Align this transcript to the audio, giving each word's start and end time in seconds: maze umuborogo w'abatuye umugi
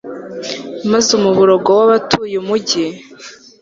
maze 0.91 1.09
umuborogo 1.19 1.69
w'abatuye 1.77 2.35
umugi 2.43 2.83